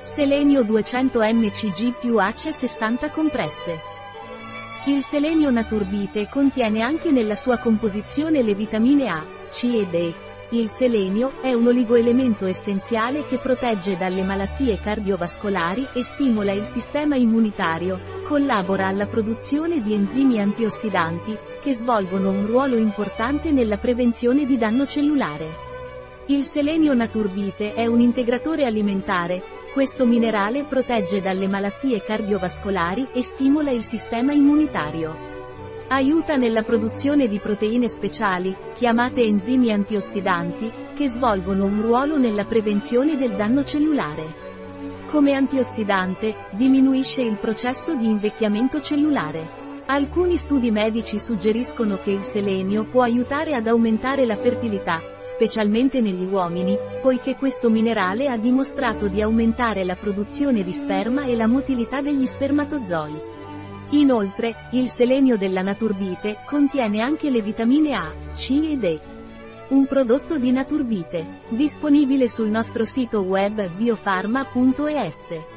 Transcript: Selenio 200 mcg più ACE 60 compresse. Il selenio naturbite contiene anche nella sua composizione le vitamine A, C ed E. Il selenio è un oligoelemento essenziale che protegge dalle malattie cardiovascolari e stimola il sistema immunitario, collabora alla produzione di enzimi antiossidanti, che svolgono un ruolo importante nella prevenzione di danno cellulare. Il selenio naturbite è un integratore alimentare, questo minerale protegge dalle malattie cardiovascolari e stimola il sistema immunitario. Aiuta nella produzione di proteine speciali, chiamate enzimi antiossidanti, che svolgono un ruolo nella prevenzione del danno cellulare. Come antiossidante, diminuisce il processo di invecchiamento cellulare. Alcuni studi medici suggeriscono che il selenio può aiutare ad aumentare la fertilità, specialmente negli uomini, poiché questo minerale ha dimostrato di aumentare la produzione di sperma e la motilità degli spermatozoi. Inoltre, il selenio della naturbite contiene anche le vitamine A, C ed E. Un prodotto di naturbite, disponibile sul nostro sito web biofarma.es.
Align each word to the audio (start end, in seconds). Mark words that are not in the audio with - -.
Selenio 0.00 0.62
200 0.62 1.18
mcg 1.20 1.98
più 1.98 2.18
ACE 2.18 2.52
60 2.52 3.10
compresse. 3.10 3.80
Il 4.86 5.02
selenio 5.02 5.50
naturbite 5.50 6.28
contiene 6.30 6.82
anche 6.82 7.10
nella 7.10 7.34
sua 7.34 7.58
composizione 7.58 8.42
le 8.42 8.54
vitamine 8.54 9.08
A, 9.10 9.26
C 9.50 9.64
ed 9.64 9.92
E. 9.92 10.14
Il 10.50 10.68
selenio 10.68 11.42
è 11.42 11.52
un 11.52 11.66
oligoelemento 11.66 12.46
essenziale 12.46 13.26
che 13.26 13.38
protegge 13.38 13.98
dalle 13.98 14.22
malattie 14.22 14.80
cardiovascolari 14.80 15.88
e 15.92 16.04
stimola 16.04 16.52
il 16.52 16.64
sistema 16.64 17.16
immunitario, 17.16 18.00
collabora 18.22 18.86
alla 18.86 19.06
produzione 19.06 19.82
di 19.82 19.94
enzimi 19.94 20.40
antiossidanti, 20.40 21.36
che 21.60 21.74
svolgono 21.74 22.30
un 22.30 22.46
ruolo 22.46 22.76
importante 22.76 23.50
nella 23.50 23.78
prevenzione 23.78 24.46
di 24.46 24.56
danno 24.56 24.86
cellulare. 24.86 25.67
Il 26.30 26.44
selenio 26.44 26.92
naturbite 26.92 27.72
è 27.72 27.86
un 27.86 28.00
integratore 28.00 28.66
alimentare, 28.66 29.42
questo 29.72 30.04
minerale 30.04 30.64
protegge 30.64 31.22
dalle 31.22 31.48
malattie 31.48 32.02
cardiovascolari 32.02 33.08
e 33.14 33.22
stimola 33.22 33.70
il 33.70 33.82
sistema 33.82 34.34
immunitario. 34.34 35.16
Aiuta 35.88 36.36
nella 36.36 36.62
produzione 36.62 37.28
di 37.28 37.38
proteine 37.38 37.88
speciali, 37.88 38.54
chiamate 38.74 39.22
enzimi 39.22 39.72
antiossidanti, 39.72 40.70
che 40.94 41.08
svolgono 41.08 41.64
un 41.64 41.80
ruolo 41.80 42.18
nella 42.18 42.44
prevenzione 42.44 43.16
del 43.16 43.30
danno 43.30 43.64
cellulare. 43.64 44.34
Come 45.06 45.32
antiossidante, 45.32 46.34
diminuisce 46.50 47.22
il 47.22 47.38
processo 47.38 47.94
di 47.94 48.06
invecchiamento 48.06 48.82
cellulare. 48.82 49.67
Alcuni 49.90 50.36
studi 50.36 50.70
medici 50.70 51.18
suggeriscono 51.18 51.96
che 51.96 52.10
il 52.10 52.20
selenio 52.20 52.84
può 52.84 53.00
aiutare 53.00 53.54
ad 53.54 53.66
aumentare 53.66 54.26
la 54.26 54.36
fertilità, 54.36 55.00
specialmente 55.22 56.02
negli 56.02 56.26
uomini, 56.26 56.76
poiché 57.00 57.36
questo 57.36 57.70
minerale 57.70 58.28
ha 58.28 58.36
dimostrato 58.36 59.08
di 59.08 59.22
aumentare 59.22 59.84
la 59.84 59.94
produzione 59.94 60.62
di 60.62 60.74
sperma 60.74 61.24
e 61.24 61.34
la 61.34 61.46
motilità 61.46 62.02
degli 62.02 62.26
spermatozoi. 62.26 63.14
Inoltre, 63.92 64.68
il 64.72 64.90
selenio 64.90 65.38
della 65.38 65.62
naturbite 65.62 66.40
contiene 66.44 67.00
anche 67.00 67.30
le 67.30 67.40
vitamine 67.40 67.94
A, 67.94 68.12
C 68.34 68.50
ed 68.72 68.84
E. 68.84 69.00
Un 69.68 69.86
prodotto 69.86 70.36
di 70.36 70.52
naturbite, 70.52 71.44
disponibile 71.48 72.28
sul 72.28 72.50
nostro 72.50 72.84
sito 72.84 73.22
web 73.22 73.70
biofarma.es. 73.70 75.56